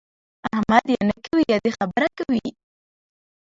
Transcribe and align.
احمد 0.53 0.83
یا 0.95 1.01
نه 1.09 1.15
کوي 1.25 1.43
يا 1.51 1.57
د 1.65 1.67
خبره 1.77 2.07
کوي. 2.17 2.47